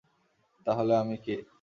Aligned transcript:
তাহলে 0.67 0.93
আমি 0.97 1.17
কে? 1.17 1.35